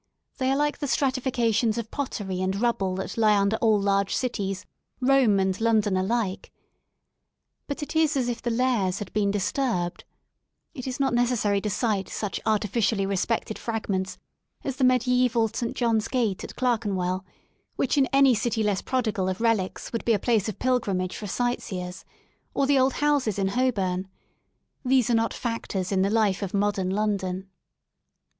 [0.39, 4.65] They are like the stratifications of pottery and rubble that He under all large cities,
[4.99, 6.51] Rome and London alike.
[7.67, 10.03] But it is as if the layers had been disturbed
[10.73, 14.17] It is not necessary to cite such artificially respected fragments
[14.63, 15.75] as the mediaeval St.
[15.75, 17.23] John's Gate at Clerken well,
[17.75, 21.27] which in any city less prodigal of relics would be a place of pilgrimage for
[21.27, 22.05] sightseers,
[22.55, 24.07] or the old houses in Hoi born.
[24.83, 27.51] These are not factors in the life of modern London.